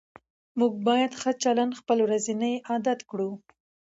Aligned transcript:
موږ 0.59 0.73
باید 0.87 1.11
ښه 1.21 1.31
چلند 1.43 1.73
خپل 1.79 1.97
ورځنی 2.05 2.53
عادت 2.69 2.99
کړو 3.09 3.31